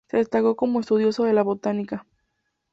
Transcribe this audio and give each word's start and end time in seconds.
Se 0.09 0.17
destacó 0.17 0.55
como 0.55 0.79
estudioso 0.79 1.25
de 1.25 1.33
la 1.33 1.43
botánica. 1.43 2.07